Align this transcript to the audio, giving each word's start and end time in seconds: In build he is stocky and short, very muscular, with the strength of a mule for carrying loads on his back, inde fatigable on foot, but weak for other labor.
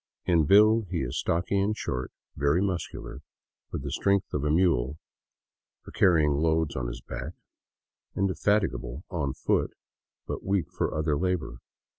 In 0.25 0.45
build 0.45 0.87
he 0.89 1.03
is 1.03 1.19
stocky 1.19 1.59
and 1.59 1.77
short, 1.77 2.11
very 2.35 2.59
muscular, 2.59 3.21
with 3.71 3.83
the 3.83 3.91
strength 3.91 4.33
of 4.33 4.43
a 4.43 4.49
mule 4.49 4.97
for 5.83 5.91
carrying 5.91 6.31
loads 6.37 6.75
on 6.75 6.87
his 6.87 7.01
back, 7.01 7.33
inde 8.15 8.31
fatigable 8.31 9.03
on 9.11 9.33
foot, 9.35 9.73
but 10.25 10.43
weak 10.43 10.71
for 10.71 10.91
other 10.95 11.15
labor. 11.15 11.59